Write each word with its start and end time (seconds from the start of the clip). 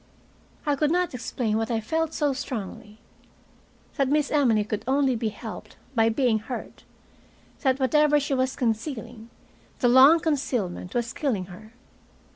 I 0.65 0.75
could 0.75 0.89
not 0.89 1.13
explain 1.13 1.57
what 1.57 1.69
I 1.69 1.79
felt 1.79 2.11
so 2.11 2.33
strongly 2.33 2.97
that 3.97 4.09
Miss 4.09 4.31
Emily 4.31 4.63
could 4.63 4.83
only 4.87 5.15
be 5.15 5.29
helped 5.29 5.75
by 5.93 6.09
being 6.09 6.39
hurt, 6.39 6.85
that 7.59 7.79
whatever 7.79 8.19
she 8.19 8.33
was 8.33 8.55
concealing, 8.55 9.29
the 9.77 9.87
long 9.89 10.19
concealment 10.19 10.95
was 10.95 11.13
killing 11.13 11.45
her. 11.53 11.73